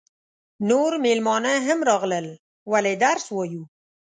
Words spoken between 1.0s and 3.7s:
مېلمانه هم راغلل ولې درس وایو.